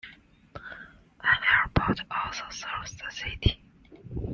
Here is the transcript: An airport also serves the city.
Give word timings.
An 0.55 1.37
airport 1.59 2.01
also 2.09 2.43
serves 2.49 2.97
the 2.97 3.11
city. 3.11 3.61